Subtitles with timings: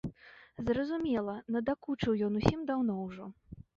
[0.69, 3.33] Зразумела, надакучыў ён усім даўно ўжо.